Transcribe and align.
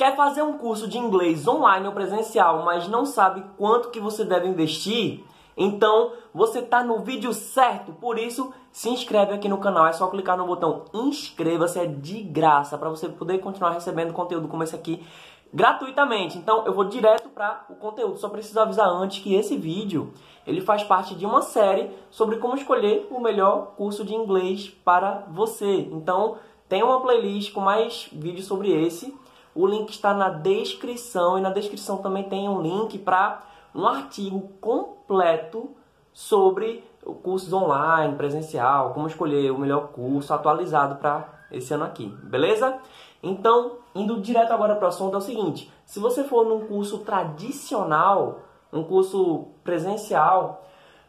Quer 0.00 0.16
fazer 0.16 0.40
um 0.40 0.56
curso 0.56 0.88
de 0.88 0.96
inglês 0.96 1.46
online 1.46 1.86
ou 1.86 1.92
presencial, 1.92 2.64
mas 2.64 2.88
não 2.88 3.04
sabe 3.04 3.44
quanto 3.58 3.90
que 3.90 4.00
você 4.00 4.24
deve 4.24 4.48
investir? 4.48 5.22
Então, 5.54 6.12
você 6.32 6.60
está 6.60 6.82
no 6.82 7.00
vídeo 7.00 7.34
certo. 7.34 7.92
Por 7.92 8.18
isso, 8.18 8.50
se 8.72 8.88
inscreve 8.88 9.34
aqui 9.34 9.46
no 9.46 9.58
canal. 9.58 9.86
É 9.86 9.92
só 9.92 10.06
clicar 10.06 10.38
no 10.38 10.46
botão 10.46 10.86
inscreva-se, 10.94 11.78
é 11.78 11.84
de 11.84 12.22
graça, 12.22 12.78
para 12.78 12.88
você 12.88 13.10
poder 13.10 13.40
continuar 13.40 13.72
recebendo 13.72 14.14
conteúdo 14.14 14.48
como 14.48 14.62
esse 14.62 14.74
aqui 14.74 15.06
gratuitamente. 15.52 16.38
Então, 16.38 16.64
eu 16.64 16.72
vou 16.72 16.84
direto 16.84 17.28
para 17.28 17.66
o 17.68 17.74
conteúdo. 17.74 18.16
Só 18.16 18.30
preciso 18.30 18.58
avisar 18.58 18.88
antes 18.88 19.22
que 19.22 19.34
esse 19.34 19.54
vídeo, 19.58 20.14
ele 20.46 20.62
faz 20.62 20.82
parte 20.82 21.14
de 21.14 21.26
uma 21.26 21.42
série 21.42 21.90
sobre 22.08 22.36
como 22.36 22.56
escolher 22.56 23.06
o 23.10 23.20
melhor 23.20 23.74
curso 23.76 24.02
de 24.02 24.14
inglês 24.14 24.70
para 24.82 25.26
você. 25.28 25.90
Então, 25.92 26.38
tem 26.70 26.82
uma 26.82 27.02
playlist 27.02 27.52
com 27.52 27.60
mais 27.60 28.08
vídeos 28.10 28.46
sobre 28.46 28.72
esse 28.72 29.14
o 29.60 29.66
link 29.66 29.90
está 29.90 30.14
na 30.14 30.30
descrição 30.30 31.38
e 31.38 31.40
na 31.42 31.50
descrição 31.50 31.98
também 31.98 32.24
tem 32.24 32.48
um 32.48 32.62
link 32.62 32.98
para 32.98 33.42
um 33.74 33.86
artigo 33.86 34.48
completo 34.60 35.76
sobre 36.12 36.82
cursos 37.22 37.52
online, 37.52 38.16
presencial, 38.16 38.94
como 38.94 39.06
escolher 39.06 39.50
o 39.50 39.58
melhor 39.58 39.88
curso 39.88 40.32
atualizado 40.32 40.96
para 40.96 41.28
esse 41.50 41.74
ano 41.74 41.84
aqui, 41.84 42.06
beleza? 42.22 42.78
Então, 43.22 43.78
indo 43.94 44.20
direto 44.20 44.52
agora 44.52 44.76
para 44.76 44.86
o 44.86 44.88
assunto, 44.88 45.14
é 45.14 45.18
o 45.18 45.22
seguinte: 45.22 45.70
se 45.84 46.00
você 46.00 46.24
for 46.24 46.46
num 46.46 46.66
curso 46.66 47.00
tradicional, 47.00 48.40
um 48.72 48.82
curso 48.82 49.48
presencial, 49.62 50.64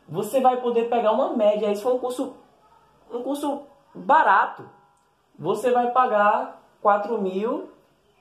você 0.10 0.42
vai 0.42 0.58
poder 0.58 0.90
pegar 0.90 1.14
uma 1.14 1.34
média. 1.36 1.74
Se 1.74 1.82
for 1.82 1.94
um 1.94 2.00
curso, 2.00 2.36
um 3.10 3.24
curso 3.24 3.62
barato, 3.96 4.68
você 5.40 5.72
vai 5.72 5.92
pagar 5.92 6.62
4 6.82 7.22
mil 7.22 7.70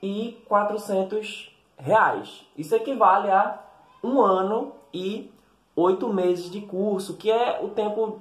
e 0.01 0.41
400 0.47 1.55
reais. 1.77 2.45
Isso 2.57 2.75
equivale 2.75 3.29
a 3.29 3.59
um 4.03 4.21
ano 4.21 4.73
e 4.93 5.31
oito 5.75 6.11
meses 6.11 6.49
de 6.49 6.61
curso, 6.61 7.15
que 7.17 7.31
é 7.31 7.59
o 7.63 7.69
tempo 7.69 8.19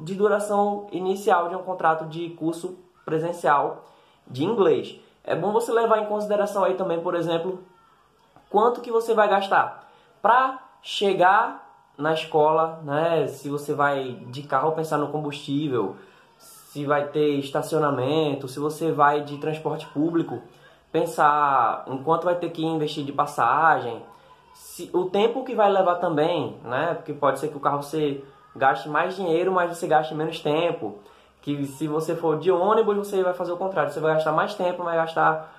de 0.00 0.14
duração 0.14 0.86
inicial 0.92 1.48
de 1.48 1.56
um 1.56 1.62
contrato 1.62 2.06
de 2.06 2.30
curso 2.30 2.78
presencial 3.04 3.84
de 4.26 4.44
inglês. 4.44 5.00
É 5.24 5.34
bom 5.34 5.52
você 5.52 5.72
levar 5.72 5.98
em 5.98 6.06
consideração 6.06 6.64
aí 6.64 6.74
também, 6.74 7.00
por 7.00 7.14
exemplo, 7.14 7.60
quanto 8.50 8.80
que 8.80 8.90
você 8.90 9.14
vai 9.14 9.28
gastar 9.28 9.90
para 10.20 10.62
chegar 10.82 11.66
na 11.96 12.12
escola, 12.12 12.80
né? 12.84 13.26
Se 13.26 13.48
você 13.48 13.72
vai 13.72 14.12
de 14.28 14.42
carro 14.42 14.72
pensar 14.72 14.98
no 14.98 15.08
combustível, 15.08 15.96
se 16.38 16.84
vai 16.84 17.08
ter 17.08 17.38
estacionamento, 17.38 18.48
se 18.48 18.58
você 18.58 18.92
vai 18.92 19.22
de 19.22 19.38
transporte 19.38 19.86
público, 19.86 20.42
pensar 20.92 21.84
em 21.86 21.98
quanto 21.98 22.24
vai 22.24 22.34
ter 22.36 22.50
que 22.50 22.64
investir 22.64 23.04
de 23.04 23.12
passagem, 23.12 24.02
se, 24.54 24.90
o 24.92 25.04
tempo 25.04 25.44
que 25.44 25.54
vai 25.54 25.70
levar 25.70 25.96
também, 25.96 26.58
né? 26.64 26.94
Porque 26.94 27.12
pode 27.12 27.38
ser 27.38 27.48
que 27.48 27.56
o 27.56 27.60
carro 27.60 27.82
você 27.82 28.24
gaste 28.54 28.88
mais 28.88 29.14
dinheiro, 29.14 29.52
mas 29.52 29.76
você 29.76 29.86
gaste 29.86 30.14
menos 30.14 30.40
tempo. 30.40 30.98
Que 31.42 31.66
se 31.66 31.86
você 31.86 32.16
for 32.16 32.38
de 32.38 32.50
ônibus, 32.50 32.96
você 32.96 33.22
vai 33.22 33.34
fazer 33.34 33.52
o 33.52 33.56
contrário, 33.56 33.92
você 33.92 34.00
vai 34.00 34.14
gastar 34.14 34.32
mais 34.32 34.54
tempo, 34.54 34.82
vai 34.82 34.96
gastar 34.96 35.52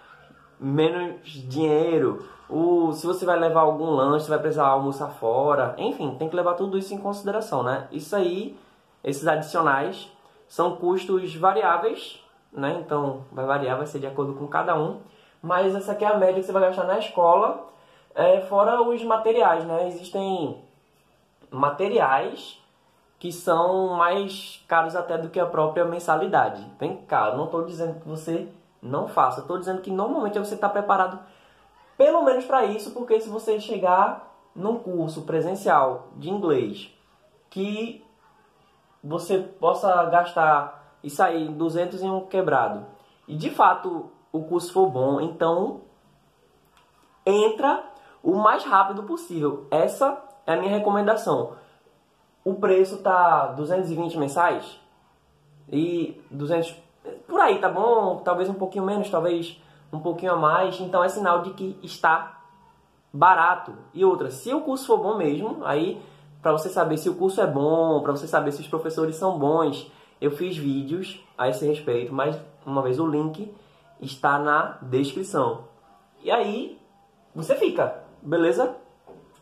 menos 0.60 1.22
dinheiro. 1.26 2.28
O, 2.50 2.92
se 2.94 3.06
você 3.06 3.26
vai 3.26 3.40
levar 3.40 3.62
algum 3.62 3.92
lanche, 3.92 4.26
você 4.26 4.32
vai 4.32 4.40
precisar 4.40 4.68
almoçar 4.68 5.10
fora. 5.10 5.76
Enfim, 5.78 6.16
tem 6.18 6.28
que 6.28 6.36
levar 6.36 6.56
tudo 6.56 6.78
isso 6.78 6.94
em 6.94 6.98
consideração, 6.98 7.62
né? 7.62 7.88
Isso 7.92 8.16
aí, 8.16 8.58
esses 9.04 9.28
adicionais, 9.28 10.12
são 10.48 10.76
custos 10.76 11.36
variáveis, 11.36 12.24
né? 12.52 12.82
Então, 12.84 13.26
vai 13.32 13.46
variar, 13.46 13.78
vai 13.78 13.86
ser 13.86 14.00
de 14.00 14.08
acordo 14.08 14.34
com 14.34 14.48
cada 14.48 14.76
um 14.78 15.00
mas 15.48 15.74
essa 15.74 15.94
aqui 15.94 16.04
é 16.04 16.10
a 16.10 16.18
média 16.18 16.42
que 16.42 16.46
você 16.46 16.52
vai 16.52 16.62
gastar 16.64 16.84
na 16.84 17.00
escola, 17.00 17.70
é, 18.14 18.42
fora 18.42 18.82
os 18.82 19.02
materiais, 19.02 19.64
né? 19.64 19.88
Existem 19.88 20.62
materiais 21.50 22.62
que 23.18 23.32
são 23.32 23.96
mais 23.96 24.62
caros 24.68 24.94
até 24.94 25.18
do 25.18 25.30
que 25.30 25.40
a 25.40 25.46
própria 25.46 25.86
mensalidade. 25.86 26.62
Bem 26.78 26.98
caro. 27.08 27.38
Não 27.38 27.46
estou 27.46 27.64
dizendo 27.64 27.98
que 28.02 28.08
você 28.08 28.50
não 28.82 29.08
faça. 29.08 29.40
Estou 29.40 29.58
dizendo 29.58 29.82
que 29.82 29.90
normalmente 29.90 30.38
você 30.38 30.56
está 30.56 30.68
preparado 30.68 31.18
pelo 31.98 32.22
menos 32.24 32.44
para 32.44 32.66
isso, 32.66 32.92
porque 32.92 33.20
se 33.22 33.30
você 33.30 33.60
chegar 33.60 34.38
num 34.54 34.78
curso 34.78 35.22
presencial 35.22 36.10
de 36.18 36.30
inglês 36.30 36.92
que 37.50 38.06
você 39.02 39.40
possa 39.40 40.04
gastar 40.06 40.98
e 41.02 41.10
sair 41.10 41.48
200 41.48 42.04
em 42.04 42.10
um 42.10 42.26
quebrado 42.26 42.86
e 43.28 43.36
de 43.36 43.50
fato 43.50 44.12
o 44.32 44.44
curso 44.44 44.72
for 44.74 44.90
bom, 44.90 45.20
então 45.22 45.82
entra 47.26 47.84
o 48.24 48.36
mais 48.36 48.64
rápido 48.64 49.04
possível. 49.04 49.66
Essa 49.70 50.22
é 50.46 50.54
a 50.54 50.58
minha 50.58 50.72
recomendação. 50.72 51.54
O 52.44 52.56
preço 52.56 53.00
tá 53.00 53.48
220 53.48 54.18
mensais 54.18 54.80
e 55.70 56.22
200 56.32 56.76
por 57.28 57.40
aí, 57.40 57.60
tá 57.60 57.70
bom? 57.70 58.18
Talvez 58.18 58.50
um 58.50 58.54
pouquinho 58.54 58.86
menos, 58.86 59.10
talvez 59.10 59.62
um 59.92 60.00
pouquinho 60.00 60.34
a 60.34 60.38
mais. 60.38 60.80
Então 60.80 61.04
é 61.04 61.10
sinal 61.10 61.42
de 61.42 61.52
que 61.52 61.78
está 61.84 62.42
barato. 63.14 63.74
E 63.94 64.06
outra, 64.06 64.32
se 64.32 64.54
o 64.54 64.62
curso 64.62 64.86
for 64.86 64.98
bom 64.98 65.18
mesmo, 65.18 65.66
aí 65.66 66.02
para 66.42 66.52
você 66.52 66.70
saber 66.70 66.98
se 66.98 67.10
o 67.10 67.16
curso 67.16 67.42
é 67.42 67.48
bom, 67.48 68.02
para 68.02 68.12
você 68.12 68.28
saber 68.28 68.52
se 68.52 68.62
os 68.62 68.68
professores 68.68 69.16
são 69.16 69.38
bons, 69.38 69.92
eu 70.22 70.32
fiz 70.32 70.56
vídeos 70.56 71.22
a 71.38 71.50
esse 71.50 71.66
respeito, 71.66 72.14
mas 72.14 72.40
uma 72.66 72.82
vez 72.82 73.00
o 73.00 73.06
link 73.06 73.54
está 74.02 74.38
na 74.40 74.78
descrição. 74.82 75.66
E 76.24 76.32
aí 76.32 76.80
você 77.34 77.56
fica, 77.56 78.04
beleza? 78.22 78.76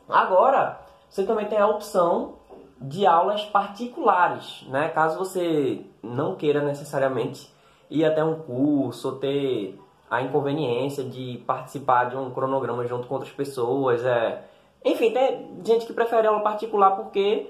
Agora 0.07 0.79
você 1.09 1.23
também 1.23 1.45
tem 1.47 1.57
a 1.57 1.67
opção 1.67 2.35
de 2.79 3.05
aulas 3.05 3.45
particulares, 3.45 4.65
né? 4.67 4.89
Caso 4.89 5.17
você 5.17 5.85
não 6.03 6.35
queira 6.35 6.61
necessariamente 6.61 7.49
ir 7.89 8.03
até 8.03 8.23
um 8.23 8.39
curso 8.41 9.09
ou 9.09 9.15
ter 9.15 9.79
a 10.09 10.21
inconveniência 10.21 11.03
de 11.03 11.43
participar 11.47 12.05
de 12.05 12.17
um 12.17 12.31
cronograma 12.31 12.85
junto 12.85 13.07
com 13.07 13.15
outras 13.15 13.31
pessoas, 13.31 14.03
é... 14.03 14.43
enfim, 14.83 15.11
tem 15.11 15.61
gente 15.63 15.85
que 15.85 15.93
prefere 15.93 16.27
aula 16.27 16.41
particular 16.41 16.91
porque 16.91 17.49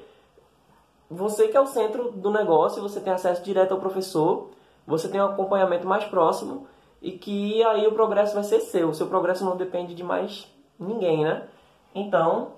você 1.10 1.48
que 1.48 1.58
é 1.58 1.62
o 1.62 1.68
centro 1.68 2.12
do 2.12 2.32
negócio, 2.32 2.82
você 2.82 3.00
tem 3.00 3.14
acesso 3.14 3.44
direto 3.44 3.74
ao 3.74 3.80
professor, 3.80 4.50
você 4.88 5.08
tem 5.10 5.22
um 5.22 5.26
acompanhamento 5.26 5.88
mais 5.88 6.06
próximo 6.06 6.68
e 7.06 7.12
que 7.12 7.64
aí 7.64 7.86
o 7.86 7.92
progresso 7.92 8.34
vai 8.34 8.44
ser 8.44 8.60
seu. 8.62 8.90
O 8.90 8.94
seu 8.96 9.06
progresso 9.06 9.46
não 9.46 9.56
depende 9.56 9.94
de 9.94 10.04
mais 10.04 10.52
ninguém, 10.80 11.24
né? 11.24 11.48
Então, 11.94 12.54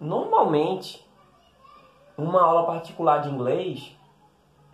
normalmente, 0.00 1.08
uma 2.18 2.42
aula 2.42 2.66
particular 2.66 3.18
de 3.18 3.30
inglês, 3.30 3.96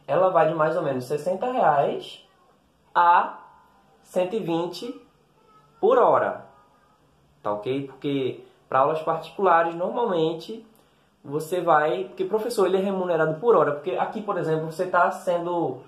ela 0.07 0.31
vai 0.31 0.49
de 0.49 0.55
mais 0.55 0.75
ou 0.75 0.83
menos 0.83 1.05
60 1.05 1.53
reais 1.53 2.27
a 2.95 3.41
120 4.05 4.99
por 5.79 5.99
hora, 5.99 6.47
tá 7.43 7.53
ok? 7.53 7.89
Porque 7.89 8.43
para 8.71 8.79
aulas 8.79 9.03
particulares, 9.03 9.75
normalmente, 9.75 10.67
você 11.23 11.61
vai... 11.61 12.05
Porque 12.05 12.25
professor, 12.25 12.67
ele 12.67 12.79
é 12.79 12.81
remunerado 12.81 13.39
por 13.39 13.55
hora. 13.55 13.73
Porque 13.73 13.91
aqui, 13.91 14.23
por 14.23 14.39
exemplo, 14.39 14.73
você 14.73 14.85
está 14.85 15.11
sendo 15.11 15.83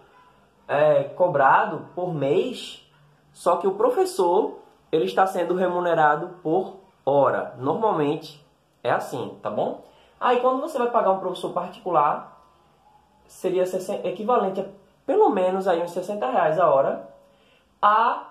é, 0.69 1.05
cobrado 1.05 1.87
por 1.95 2.13
mês 2.13 2.82
só 3.33 3.57
que 3.57 3.67
o 3.67 3.75
professor, 3.75 4.59
ele 4.91 5.05
está 5.05 5.27
sendo 5.27 5.55
remunerado 5.55 6.37
por 6.43 6.77
hora. 7.05 7.55
Normalmente 7.59 8.45
é 8.83 8.91
assim, 8.91 9.37
tá 9.43 9.51
bom? 9.51 9.85
Aí 10.21 10.41
quando 10.41 10.61
você 10.61 10.79
vai 10.79 10.91
pagar 10.91 11.11
um 11.13 11.19
professor 11.19 11.53
particular, 11.53 12.41
seria 13.27 13.65
equivalente 14.05 14.61
a 14.61 14.65
pelo 15.07 15.29
menos 15.31 15.67
aí 15.67 15.83
uns 15.83 15.91
60 15.91 16.31
reais 16.31 16.59
a 16.59 16.71
hora 16.71 17.09
a 17.81 18.29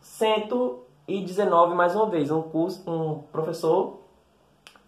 119 0.00 1.74
mais 1.74 1.94
uma 1.94 2.06
vez, 2.06 2.30
um 2.30 2.42
curso, 2.42 2.82
um 2.90 3.22
professor 3.30 3.98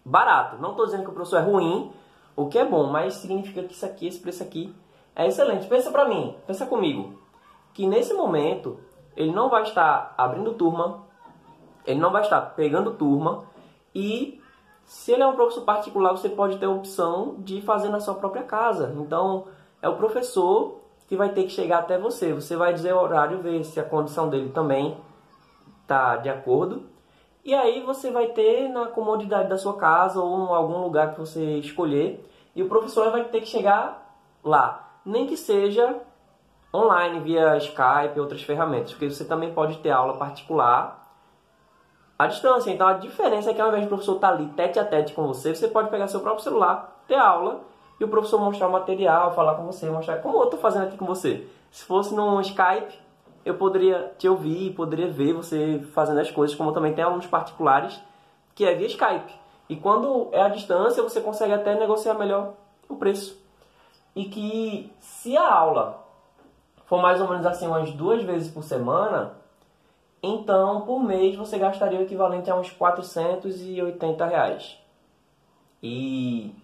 barato. 0.05 0.57
Não 0.57 0.71
estou 0.71 0.87
dizendo 0.87 1.05
que 1.05 1.11
o 1.11 1.13
professor 1.13 1.39
é 1.39 1.43
ruim, 1.43 1.93
o 2.35 2.47
que 2.47 2.59
é 2.59 2.65
bom, 2.65 2.87
mas 2.87 3.15
significa 3.15 3.63
que 3.63 3.75
isso 3.75 3.85
aqui, 3.85 4.07
esse 4.07 4.19
preço 4.19 4.43
aqui 4.43 4.75
é 5.15 5.27
excelente. 5.27 5.67
Pensa 5.67 5.91
para 5.91 6.09
mim, 6.09 6.37
pensa 6.47 6.67
comigo, 6.67 7.19
que 7.75 7.87
nesse 7.87 8.15
momento 8.15 8.79
ele 9.17 9.33
não 9.33 9.49
vai 9.49 9.63
estar 9.63 10.15
abrindo 10.17 10.55
turma, 10.55 11.05
ele 11.87 12.01
não 12.01 12.13
vai 12.13 12.23
estar 12.23 12.41
pegando 12.41 12.95
turma 12.95 13.45
e 13.95 14.41
se 14.85 15.13
ele 15.13 15.23
é 15.23 15.27
um 15.27 15.35
professor 15.35 15.63
particular, 15.63 16.13
você 16.13 16.29
pode 16.29 16.59
ter 16.59 16.67
a 16.67 16.71
opção 16.71 17.37
de 17.39 17.61
fazer 17.61 17.89
na 17.89 17.99
sua 17.99 18.15
própria 18.15 18.45
casa. 18.45 18.95
Então, 18.97 19.47
é 19.83 19.89
o 19.89 19.97
professor 19.97 20.81
que 21.09 21.17
vai 21.17 21.31
ter 21.31 21.43
que 21.43 21.51
chegar 21.51 21.79
até 21.79 21.99
você. 21.99 22.33
Você 22.33 22.57
vai 22.57 22.73
dizer 22.73 22.95
o 22.95 23.01
horário, 23.01 23.43
ver 23.43 23.65
se 23.65 23.81
a 23.81 23.85
condição 23.85 24.29
dele 24.29 24.51
também 24.51 24.97
está 25.83 26.17
de 26.17 26.29
acordo. 26.29 26.85
E 27.45 27.55
aí 27.55 27.81
você 27.83 28.11
vai 28.11 28.29
ter 28.29 28.69
na 28.69 28.87
comodidade 28.87 29.49
da 29.49 29.59
sua 29.59 29.77
casa 29.77 30.21
ou 30.21 30.47
em 30.47 30.55
algum 30.55 30.83
lugar 30.83 31.15
que 31.15 31.21
você 31.21 31.59
escolher. 31.59 32.25
E 32.55 32.63
o 32.63 32.69
professor 32.69 33.11
vai 33.11 33.25
ter 33.25 33.41
que 33.41 33.47
chegar 33.47 34.19
lá. 34.43 34.99
Nem 35.05 35.27
que 35.27 35.37
seja 35.37 36.01
online 36.77 37.21
via 37.21 37.57
Skype 37.57 38.21
outras 38.21 38.43
ferramentas, 38.43 38.93
porque 38.93 39.11
você 39.11 39.25
também 39.25 39.53
pode 39.53 39.79
ter 39.79 39.91
aula 39.91 40.17
particular 40.17 41.07
à 42.19 42.27
distância. 42.27 42.71
Então 42.71 42.87
a 42.87 42.95
diferença 42.95 43.51
é 43.51 43.55
que 43.55 43.61
ao 43.61 43.69
invés 43.69 43.85
do 43.85 43.89
professor 43.89 44.17
estar 44.17 44.29
ali 44.29 44.47
tete 44.57 44.79
a 44.79 44.85
tete 44.85 45.13
com 45.15 45.27
você, 45.27 45.55
você 45.55 45.69
pode 45.69 45.91
pegar 45.91 46.09
seu 46.09 46.21
próprio 46.21 46.45
celular, 46.45 47.03
ter 47.07 47.17
aula 47.17 47.61
e 47.99 48.05
o 48.05 48.09
professor 48.09 48.41
mostrar 48.41 48.69
o 48.69 48.73
material, 48.73 49.35
falar 49.35 49.55
com 49.55 49.65
você, 49.65 49.89
mostrar 49.89 50.19
como 50.19 50.39
eu 50.39 50.45
estou 50.45 50.61
fazendo 50.61 50.87
aqui 50.87 50.97
com 50.97 51.07
você. 51.07 51.47
Se 51.71 51.85
fosse 51.85 52.15
no 52.15 52.41
Skype, 52.41 52.99
eu 53.45 53.55
poderia 53.55 54.13
te 54.19 54.29
ouvir, 54.29 54.75
poderia 54.75 55.11
ver 55.11 55.33
você 55.33 55.83
fazendo 55.93 56.21
as 56.21 56.31
coisas, 56.31 56.57
como 56.57 56.73
também 56.73 56.95
tem 56.95 57.05
alunos 57.05 57.27
particulares 57.27 58.01
que 58.55 58.65
é 58.65 58.75
via 58.75 58.87
Skype. 58.87 59.33
E 59.69 59.77
quando 59.77 60.29
é 60.33 60.41
à 60.41 60.49
distância, 60.49 61.03
você 61.03 61.21
consegue 61.21 61.53
até 61.53 61.75
negociar 61.75 62.15
melhor 62.15 62.55
o 62.89 62.97
preço. 62.97 63.39
E 64.15 64.25
que 64.25 64.93
se 64.99 65.37
a 65.37 65.53
aula 65.53 66.06
for 66.87 67.01
mais 67.01 67.21
ou 67.21 67.29
menos 67.29 67.45
assim 67.45 67.67
umas 67.67 67.93
duas 67.93 68.23
vezes 68.23 68.51
por 68.51 68.63
semana, 68.63 69.35
então 70.23 70.81
por 70.83 71.01
mês 71.01 71.37
você 71.37 71.59
gastaria 71.59 71.99
o 71.99 72.03
equivalente 72.03 72.51
a 72.51 72.57
uns 72.57 72.71
480 72.71 74.27
reais. 74.27 74.79
E 75.83 76.55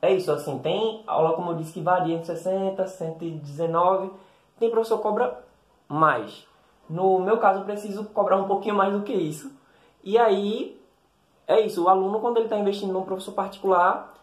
é 0.00 0.12
isso, 0.12 0.30
assim, 0.30 0.58
tem 0.58 1.02
aula, 1.06 1.34
como 1.34 1.52
eu 1.52 1.56
disse, 1.56 1.72
que 1.72 1.80
varia 1.80 2.14
entre 2.14 2.26
60, 2.26 2.86
119, 2.86 4.10
tem 4.58 4.70
professor 4.70 4.98
que 4.98 5.02
cobra 5.02 5.42
mais. 5.88 6.46
No 6.88 7.18
meu 7.20 7.38
caso, 7.38 7.60
eu 7.60 7.64
preciso 7.64 8.04
cobrar 8.06 8.36
um 8.36 8.44
pouquinho 8.44 8.74
mais 8.74 8.92
do 8.92 9.02
que 9.02 9.12
isso. 9.12 9.50
E 10.02 10.18
aí, 10.18 10.78
é 11.46 11.60
isso, 11.60 11.84
o 11.84 11.88
aluno, 11.88 12.20
quando 12.20 12.36
ele 12.36 12.46
está 12.46 12.58
investindo 12.58 12.92
num 12.92 13.04
professor 13.04 13.32
particular, 13.32 14.14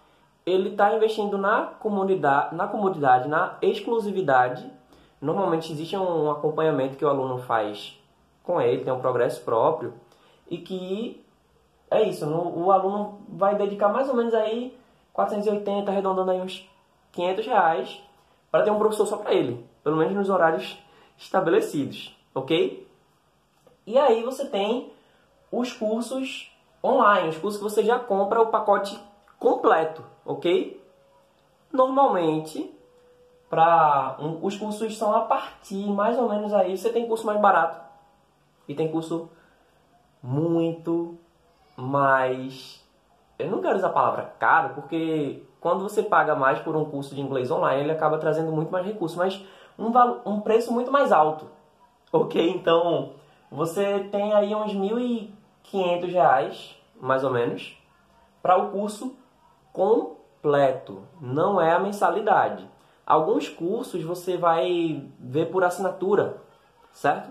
ele 0.46 0.70
está 0.70 0.96
investindo 0.96 1.38
na 1.38 1.64
comunidade, 1.64 2.56
na 2.56 2.68
comodidade, 2.68 3.28
na 3.28 3.58
exclusividade. 3.62 4.72
Normalmente 5.22 5.72
existe 5.72 5.96
um 5.96 6.32
acompanhamento 6.32 6.98
que 6.98 7.06
o 7.06 7.10
aluno 7.10 7.38
faz 7.38 7.98
com 8.44 8.60
ele, 8.60 8.84
tem 8.84 8.92
um 8.92 9.00
progresso 9.00 9.42
próprio 9.42 9.94
e 10.50 10.58
que 10.58 11.24
é 11.90 12.02
isso, 12.04 12.26
no, 12.26 12.66
o 12.66 12.72
aluno 12.72 13.20
vai 13.30 13.56
dedicar 13.56 13.90
mais 13.90 14.10
ou 14.10 14.16
menos 14.16 14.34
aí 14.34 14.76
480, 15.14 15.92
arredondando 15.92 16.32
aí 16.32 16.42
uns 16.42 16.68
500 17.12 17.46
reais 17.46 18.04
para 18.50 18.64
ter 18.64 18.72
um 18.72 18.80
professor 18.80 19.06
só 19.06 19.18
para 19.18 19.34
ele, 19.34 19.64
pelo 19.84 19.98
menos 19.98 20.16
nos 20.16 20.30
horários 20.30 20.78
estabelecidos, 21.18 22.18
ok? 22.34 22.88
E 23.86 23.98
aí 23.98 24.24
você 24.24 24.46
tem 24.46 24.92
os 25.52 25.74
cursos 25.74 26.52
online, 26.84 27.30
os 27.30 27.38
cursos 27.38 27.58
que 27.62 27.64
você 27.64 27.84
já 27.84 28.00
compra 28.00 28.42
o 28.42 28.48
pacote 28.48 29.00
completo, 29.38 30.04
ok? 30.26 30.82
Normalmente, 31.72 32.74
para 33.52 34.16
um, 34.20 34.44
os 34.44 34.58
cursos 34.58 34.98
são 34.98 35.16
a 35.16 35.22
partir 35.22 35.86
mais 35.92 36.18
ou 36.18 36.28
menos 36.28 36.52
aí, 36.54 36.76
você 36.76 36.90
tem 36.90 37.08
curso 37.08 37.28
mais 37.28 37.40
barato 37.40 37.80
e 38.68 38.74
tem 38.74 38.92
curso 38.92 39.30
muito 40.24 41.16
mais 41.78 42.82
eu 43.42 43.50
não 43.50 43.62
quero 43.62 43.78
usar 43.78 43.88
a 43.88 43.92
palavra 43.92 44.34
caro, 44.38 44.76
porque 44.76 45.44
quando 45.60 45.82
você 45.82 46.04
paga 46.04 46.36
mais 46.36 46.60
por 46.60 46.76
um 46.76 46.86
curso 46.86 47.16
de 47.16 47.22
inglês 47.22 47.50
online, 47.50 47.82
ele 47.82 47.92
acaba 47.92 48.18
trazendo 48.18 48.52
muito 48.52 48.72
mais 48.72 48.86
recursos, 48.86 49.18
mas 49.18 49.44
um, 49.78 49.92
um 50.26 50.42
preço 50.42 50.72
muito 50.72 50.92
mais 50.92 51.12
alto. 51.12 51.48
Ok? 52.14 52.50
Então, 52.50 53.14
você 53.50 54.00
tem 54.12 54.34
aí 54.34 54.54
uns 54.54 54.74
R$ 54.74 55.32
1.500, 55.72 56.76
mais 57.00 57.24
ou 57.24 57.32
menos, 57.32 57.82
para 58.44 58.58
o 58.58 58.70
curso 58.70 59.16
completo. 59.72 61.04
Não 61.22 61.62
é 61.62 61.72
a 61.72 61.80
mensalidade. 61.80 62.68
Alguns 63.06 63.50
cursos 63.50 64.04
você 64.04 64.38
vai 64.38 65.04
ver 65.20 65.48
por 65.52 65.64
assinatura, 65.64 66.38
certo? 66.92 67.30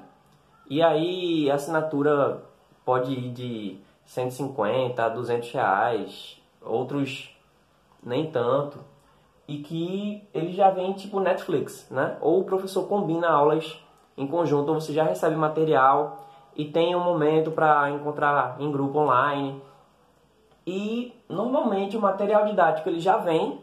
E 0.68 0.82
aí 0.82 1.50
a 1.50 1.54
assinatura 1.54 2.42
pode 2.84 3.12
ir 3.12 3.30
de 3.32 3.78
150 4.04 5.04
a 5.04 5.08
200 5.08 5.52
reais, 5.52 6.40
outros 6.60 7.36
nem 8.02 8.30
tanto 8.30 8.78
e 9.50 9.58
que 9.58 10.22
ele 10.32 10.52
já 10.52 10.70
vem 10.70 10.92
tipo 10.92 11.18
Netflix, 11.18 11.90
né? 11.90 12.16
Ou 12.20 12.40
o 12.40 12.44
professor 12.44 12.86
combina 12.86 13.28
aulas 13.28 13.82
em 14.16 14.24
conjunto, 14.24 14.68
ou 14.68 14.80
você 14.80 14.92
já 14.92 15.02
recebe 15.02 15.34
material 15.34 16.24
e 16.54 16.64
tem 16.66 16.94
um 16.94 17.02
momento 17.02 17.50
para 17.50 17.90
encontrar 17.90 18.60
em 18.60 18.70
grupo 18.70 19.00
online. 19.00 19.60
E 20.64 21.12
normalmente 21.28 21.96
o 21.96 22.00
material 22.00 22.46
didático 22.46 22.88
ele 22.88 23.00
já 23.00 23.16
vem 23.16 23.60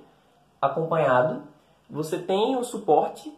acompanhado. 0.62 1.44
Você 1.90 2.18
tem 2.18 2.56
o 2.56 2.64
suporte 2.64 3.34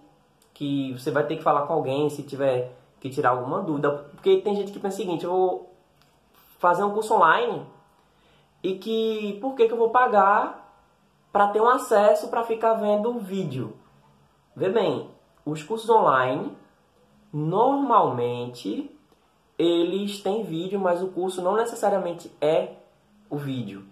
que 0.53 0.93
você 0.93 1.11
vai 1.11 1.25
ter 1.25 1.37
que 1.37 1.43
falar 1.43 1.67
com 1.67 1.73
alguém 1.73 2.09
se 2.09 2.23
tiver 2.23 2.75
que 2.99 3.09
tirar 3.09 3.29
alguma 3.29 3.61
dúvida, 3.61 3.91
porque 3.91 4.37
tem 4.37 4.55
gente 4.55 4.71
que 4.71 4.79
pensa 4.79 4.95
o 4.95 4.97
seguinte, 4.97 5.23
eu 5.23 5.31
vou 5.31 5.73
fazer 6.57 6.83
um 6.83 6.91
curso 6.91 7.13
online 7.13 7.65
e 8.61 8.75
que 8.75 9.37
por 9.39 9.55
que, 9.55 9.67
que 9.67 9.73
eu 9.73 9.77
vou 9.77 9.89
pagar 9.89 10.69
para 11.31 11.47
ter 11.47 11.61
um 11.61 11.69
acesso 11.69 12.27
para 12.27 12.43
ficar 12.43 12.73
vendo 12.73 13.09
o 13.09 13.19
vídeo. 13.19 13.73
Vê 14.55 14.69
bem, 14.69 15.09
os 15.45 15.63
cursos 15.63 15.89
online 15.89 16.57
normalmente 17.31 18.91
eles 19.57 20.21
têm 20.21 20.43
vídeo, 20.43 20.79
mas 20.79 21.03
o 21.03 21.09
curso 21.09 21.41
não 21.41 21.55
necessariamente 21.55 22.31
é 22.41 22.73
o 23.29 23.37
vídeo. 23.37 23.85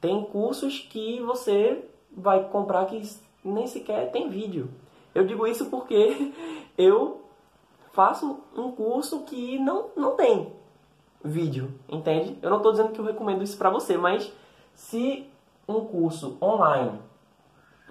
Tem 0.00 0.24
cursos 0.24 0.78
que 0.78 1.20
você 1.20 1.84
vai 2.10 2.48
comprar 2.48 2.86
que 2.86 3.02
nem 3.44 3.66
sequer 3.66 4.10
tem 4.10 4.28
vídeo. 4.28 4.70
Eu 5.14 5.24
digo 5.26 5.46
isso 5.46 5.66
porque 5.66 6.32
eu 6.78 7.22
faço 7.92 8.40
um 8.56 8.70
curso 8.72 9.20
que 9.24 9.58
não, 9.58 9.86
não 9.96 10.16
tem 10.16 10.52
vídeo, 11.22 11.74
entende? 11.88 12.38
Eu 12.40 12.50
não 12.50 12.58
estou 12.58 12.72
dizendo 12.72 12.92
que 12.92 13.00
eu 13.00 13.04
recomendo 13.04 13.42
isso 13.42 13.58
para 13.58 13.70
você, 13.70 13.96
mas 13.96 14.32
se 14.74 15.28
um 15.68 15.84
curso 15.84 16.36
online, 16.40 16.98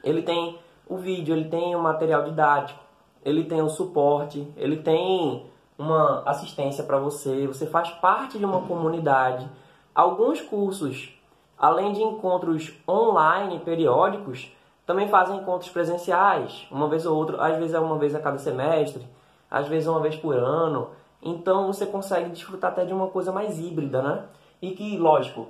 ele 0.03 0.21
tem 0.21 0.57
o 0.87 0.97
vídeo, 0.97 1.35
ele 1.35 1.49
tem 1.49 1.75
o 1.75 1.79
material 1.79 2.23
didático, 2.23 2.79
ele 3.23 3.43
tem 3.43 3.61
o 3.61 3.69
suporte, 3.69 4.47
ele 4.57 4.77
tem 4.77 5.45
uma 5.77 6.23
assistência 6.25 6.83
para 6.83 6.97
você, 6.97 7.47
você 7.47 7.65
faz 7.65 7.89
parte 7.89 8.37
de 8.37 8.45
uma 8.45 8.61
comunidade. 8.61 9.49
Alguns 9.93 10.41
cursos, 10.41 11.13
além 11.57 11.93
de 11.93 12.01
encontros 12.01 12.73
online 12.87 13.59
periódicos, 13.59 14.51
também 14.89 15.07
fazem 15.07 15.37
encontros 15.37 15.69
presenciais, 15.69 16.65
uma 16.71 16.87
vez 16.87 17.05
ou 17.05 17.15
outra, 17.15 17.45
às 17.45 17.55
vezes 17.57 17.75
é 17.75 17.79
uma 17.79 17.99
vez 17.99 18.15
a 18.15 18.19
cada 18.19 18.39
semestre, 18.39 19.07
às 19.51 19.67
vezes 19.67 19.87
uma 19.87 19.99
vez 19.99 20.15
por 20.15 20.35
ano. 20.35 20.89
Então 21.21 21.67
você 21.67 21.85
consegue 21.85 22.31
desfrutar 22.31 22.71
até 22.71 22.83
de 22.85 22.91
uma 22.91 23.05
coisa 23.05 23.31
mais 23.31 23.59
híbrida, 23.59 24.01
né? 24.01 24.23
E 24.59 24.71
que, 24.71 24.97
lógico, 24.97 25.49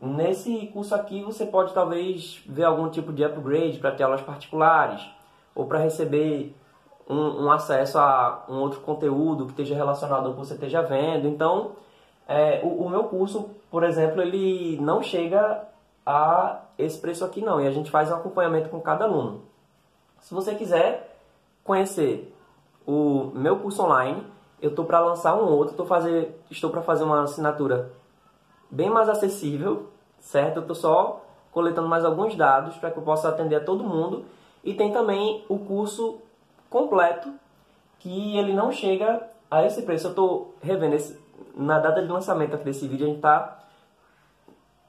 Nesse 0.00 0.68
curso 0.68 0.94
aqui 0.94 1.22
você 1.22 1.44
pode 1.44 1.74
talvez 1.74 2.42
ver 2.46 2.64
algum 2.64 2.88
tipo 2.88 3.12
de 3.12 3.22
upgrade 3.22 3.76
para 3.76 3.90
ter 3.90 4.02
aulas 4.02 4.22
particulares 4.22 5.06
ou 5.54 5.66
para 5.66 5.78
receber 5.78 6.56
um, 7.06 7.44
um, 7.44 7.52
acesso 7.52 7.98
a 7.98 8.46
um 8.48 8.60
outro 8.60 8.80
conteúdo 8.80 9.44
que 9.44 9.50
esteja 9.50 9.74
relacionado 9.74 10.24
ao 10.24 10.32
que 10.32 10.38
você 10.38 10.54
esteja 10.54 10.80
vendo. 10.80 11.28
Então, 11.28 11.72
é, 12.26 12.62
o, 12.64 12.84
o, 12.84 12.88
meu 12.88 13.04
curso, 13.04 13.50
por 13.70 13.84
exemplo, 13.84 14.22
ele 14.22 14.78
não 14.80 15.02
chega 15.02 15.68
a 16.10 16.62
esse 16.78 16.98
preço 16.98 17.24
aqui 17.24 17.40
não, 17.40 17.60
e 17.60 17.66
a 17.66 17.70
gente 17.70 17.90
faz 17.90 18.10
um 18.10 18.14
acompanhamento 18.14 18.68
com 18.68 18.80
cada 18.80 19.04
aluno. 19.04 19.42
Se 20.20 20.34
você 20.34 20.54
quiser 20.54 21.16
conhecer 21.64 22.34
o 22.86 23.30
meu 23.34 23.58
curso 23.58 23.82
online, 23.82 24.26
eu 24.60 24.70
estou 24.70 24.84
para 24.84 25.00
lançar 25.00 25.34
um 25.34 25.48
outro, 25.50 25.76
tô 25.76 25.84
fazer, 25.84 26.38
estou 26.50 26.70
para 26.70 26.82
fazer 26.82 27.04
uma 27.04 27.22
assinatura 27.22 27.92
bem 28.70 28.90
mais 28.90 29.08
acessível, 29.08 29.88
certo? 30.18 30.56
Eu 30.56 30.62
estou 30.62 30.76
só 30.76 31.24
coletando 31.50 31.88
mais 31.88 32.04
alguns 32.04 32.34
dados 32.36 32.76
para 32.76 32.90
que 32.90 32.98
eu 32.98 33.02
possa 33.02 33.28
atender 33.28 33.56
a 33.56 33.64
todo 33.64 33.82
mundo. 33.82 34.24
E 34.62 34.74
tem 34.74 34.92
também 34.92 35.44
o 35.48 35.58
curso 35.58 36.18
completo, 36.68 37.32
que 37.98 38.36
ele 38.36 38.52
não 38.52 38.70
chega 38.70 39.26
a 39.50 39.64
esse 39.64 39.82
preço. 39.82 40.08
Eu 40.08 40.10
estou 40.10 40.54
revendo 40.62 40.94
esse, 40.94 41.18
na 41.54 41.78
data 41.78 42.02
de 42.02 42.08
lançamento 42.08 42.54
aqui 42.54 42.64
desse 42.64 42.86
vídeo, 42.86 43.06
a 43.06 43.08
gente 43.08 43.16
está 43.16 43.58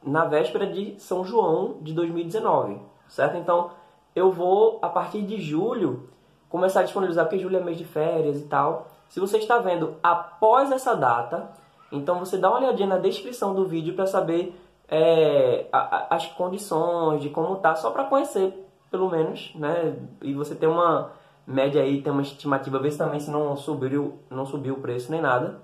na 0.03 0.25
véspera 0.25 0.65
de 0.65 0.95
São 0.99 1.23
João 1.23 1.77
de 1.81 1.93
2019, 1.93 2.79
certo? 3.07 3.37
Então 3.37 3.71
eu 4.15 4.31
vou, 4.31 4.79
a 4.81 4.89
partir 4.89 5.21
de 5.21 5.39
julho, 5.39 6.09
começar 6.49 6.81
a 6.81 6.83
disponibilizar, 6.83 7.25
porque 7.25 7.39
julho 7.39 7.57
é 7.57 7.61
mês 7.61 7.77
de 7.77 7.85
férias 7.85 8.39
e 8.39 8.45
tal. 8.45 8.87
Se 9.07 9.19
você 9.19 9.37
está 9.37 9.57
vendo 9.57 9.95
após 10.03 10.71
essa 10.71 10.95
data, 10.95 11.49
então 11.91 12.19
você 12.19 12.37
dá 12.37 12.49
uma 12.49 12.59
olhadinha 12.59 12.87
na 12.87 12.97
descrição 12.97 13.53
do 13.53 13.65
vídeo 13.65 13.93
para 13.93 14.05
saber 14.05 14.59
é, 14.87 15.67
a, 15.71 15.79
a, 15.79 16.15
as 16.15 16.27
condições 16.27 17.21
de 17.21 17.29
como 17.29 17.55
tá, 17.57 17.75
só 17.75 17.91
para 17.91 18.03
conhecer, 18.05 18.67
pelo 18.89 19.09
menos, 19.09 19.53
né? 19.55 19.95
E 20.21 20.33
você 20.33 20.55
ter 20.55 20.67
uma 20.67 21.11
média 21.47 21.81
aí, 21.81 22.01
ter 22.01 22.09
uma 22.09 22.21
estimativa, 22.21 22.79
ver 22.79 22.91
se 22.91 22.97
também 22.97 23.19
se 23.19 23.31
não 23.31 23.55
subiu, 23.55 24.19
não 24.29 24.45
subiu 24.45 24.75
o 24.75 24.81
preço 24.81 25.11
nem 25.11 25.21
nada. 25.21 25.59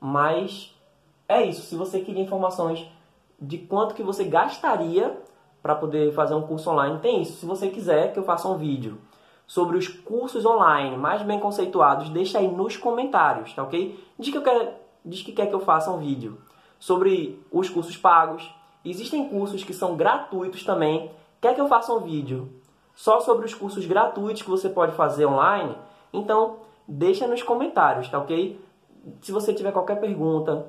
Mas 0.00 0.74
é 1.28 1.44
isso. 1.44 1.62
Se 1.62 1.76
você 1.76 2.00
queria 2.00 2.22
informações 2.22 2.86
de 3.44 3.58
quanto 3.58 3.94
que 3.94 4.02
você 4.02 4.24
gastaria 4.24 5.18
para 5.62 5.74
poder 5.74 6.12
fazer 6.12 6.34
um 6.34 6.42
curso 6.42 6.70
online, 6.70 6.98
tem 6.98 7.22
isso. 7.22 7.38
Se 7.38 7.46
você 7.46 7.68
quiser 7.68 8.12
que 8.12 8.18
eu 8.18 8.24
faça 8.24 8.48
um 8.48 8.56
vídeo 8.56 8.98
sobre 9.46 9.76
os 9.76 9.88
cursos 9.88 10.44
online 10.44 10.96
mais 10.96 11.22
bem 11.22 11.40
conceituados, 11.40 12.08
deixa 12.10 12.38
aí 12.38 12.48
nos 12.48 12.76
comentários, 12.76 13.52
tá 13.52 13.62
ok? 13.62 13.98
De 14.18 14.30
que 14.30 14.38
eu 14.38 14.74
diz 15.04 15.22
que 15.22 15.32
quer 15.32 15.46
que 15.46 15.54
eu 15.54 15.60
faça 15.60 15.90
um 15.90 15.98
vídeo 15.98 16.38
sobre 16.78 17.42
os 17.50 17.68
cursos 17.68 17.96
pagos. 17.96 18.54
Existem 18.84 19.28
cursos 19.28 19.64
que 19.64 19.72
são 19.72 19.96
gratuitos 19.96 20.64
também. 20.64 21.10
Quer 21.40 21.54
que 21.54 21.60
eu 21.60 21.68
faça 21.68 21.92
um 21.92 22.00
vídeo 22.00 22.50
só 22.94 23.20
sobre 23.20 23.46
os 23.46 23.54
cursos 23.54 23.86
gratuitos 23.86 24.42
que 24.42 24.50
você 24.50 24.68
pode 24.68 24.92
fazer 24.92 25.26
online? 25.26 25.76
Então, 26.12 26.56
deixa 26.86 27.26
nos 27.26 27.42
comentários, 27.42 28.08
tá 28.08 28.18
ok? 28.18 28.60
Se 29.20 29.32
você 29.32 29.52
tiver 29.52 29.72
qualquer 29.72 30.00
pergunta, 30.00 30.66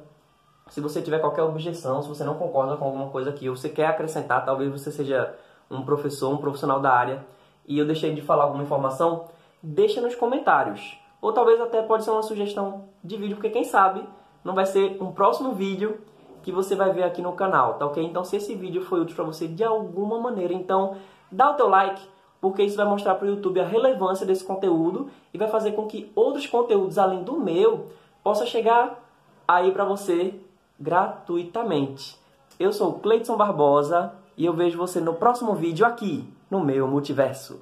se 0.70 0.82
você 0.82 1.02
tiver 1.02 1.20
qualquer 1.20 1.44
objeção, 1.44 2.02
se 2.02 2.10
você 2.10 2.24
não 2.24 2.36
concorda 2.36 2.76
com 2.76 2.86
alguma 2.86 3.10
coisa 3.10 3.30
aqui, 3.30 3.48
ou 3.48 3.56
você 3.56 3.70
quer 3.70 3.88
acrescentar, 3.88 4.44
talvez 4.44 4.72
você 4.72 4.92
seja 4.92 5.36
um 5.70 5.84
professor, 5.84 6.34
um 6.34 6.38
profissional 6.38 6.80
da 6.80 6.92
área, 6.92 7.26
e 7.68 7.78
eu 7.78 7.86
deixei 7.86 8.14
de 8.14 8.22
falar 8.22 8.46
alguma 8.46 8.64
informação, 8.64 9.26
deixa 9.62 10.02
nos 10.02 10.16
comentários. 10.16 10.98
Ou 11.22 11.32
talvez 11.32 11.62
até 11.62 11.82
pode 11.82 12.04
ser 12.04 12.12
uma 12.12 12.24
sugestão 12.24 12.86
de 13.04 13.16
vídeo, 13.16 13.36
porque 13.36 13.50
quem 13.50 13.64
sabe 13.64 14.04
não 14.44 14.54
vai 14.54 14.66
ser 14.66 14.98
um 15.02 15.12
próximo 15.12 15.54
vídeo 15.54 16.00
que 16.42 16.52
você 16.52 16.76
vai 16.76 16.92
ver 16.92 17.04
aqui 17.04 17.22
no 17.22 17.34
canal, 17.34 17.76
tá 17.76 17.86
ok? 17.86 18.04
Então 18.04 18.24
se 18.24 18.36
esse 18.36 18.54
vídeo 18.54 18.84
foi 18.84 19.02
útil 19.02 19.16
para 19.16 19.26
você 19.26 19.48
de 19.48 19.64
alguma 19.64 20.20
maneira, 20.20 20.54
então 20.54 20.98
dá 21.32 21.50
o 21.50 21.56
teu 21.56 21.68
like, 21.68 22.02
porque 22.40 22.62
isso 22.62 22.78
vai 22.78 22.86
mostrar 22.86 23.16
para 23.16 23.26
o 23.26 23.30
YouTube 23.30 23.60
a 23.60 23.66
relevância 23.66 24.26
desse 24.26 24.44
conteúdo 24.44 25.10
e 25.34 25.38
vai 25.38 25.48
fazer 25.48 25.72
com 25.72 25.88
que 25.88 26.12
outros 26.16 26.46
conteúdos 26.46 27.00
além 27.00 27.24
do 27.24 27.34
meu 27.34 27.88
possa 28.24 28.46
chegar 28.46 29.04
aí 29.48 29.72
para 29.72 29.86
você 29.86 30.40
gratuitamente. 30.80 32.18
Eu 32.60 32.72
sou 32.72 33.00
Cleiton 33.00 33.38
Barbosa 33.38 34.14
e 34.38 34.46
eu 34.46 34.54
vejo 34.54 34.78
você 34.78 35.00
no 35.00 35.14
próximo 35.14 35.54
vídeo 35.56 35.86
aqui 35.86 36.28
no 36.50 36.64
meu 36.64 36.88
multiverso. 36.88 37.62